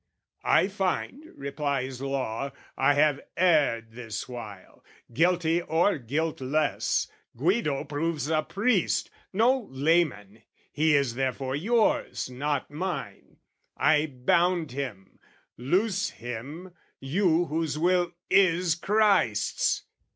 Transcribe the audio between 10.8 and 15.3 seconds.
is therefore yours, not mine: "I bound him: